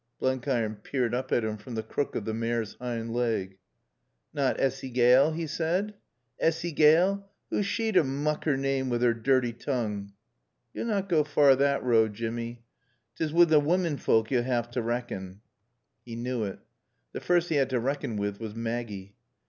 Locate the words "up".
1.13-1.31